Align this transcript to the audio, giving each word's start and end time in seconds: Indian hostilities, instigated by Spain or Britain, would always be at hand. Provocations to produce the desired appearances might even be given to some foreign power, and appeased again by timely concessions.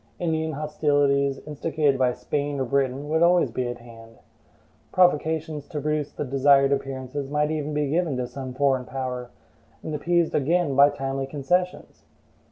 Indian 0.17 0.53
hostilities, 0.53 1.37
instigated 1.45 1.99
by 1.99 2.11
Spain 2.13 2.59
or 2.59 2.63
Britain, 2.65 3.07
would 3.09 3.21
always 3.21 3.51
be 3.51 3.67
at 3.67 3.77
hand. 3.77 4.17
Provocations 4.91 5.67
to 5.67 5.79
produce 5.79 6.11
the 6.11 6.25
desired 6.25 6.71
appearances 6.71 7.29
might 7.29 7.51
even 7.51 7.71
be 7.71 7.87
given 7.91 8.17
to 8.17 8.25
some 8.25 8.55
foreign 8.55 8.85
power, 8.85 9.29
and 9.83 9.93
appeased 9.93 10.33
again 10.33 10.75
by 10.75 10.89
timely 10.89 11.27
concessions. 11.27 12.01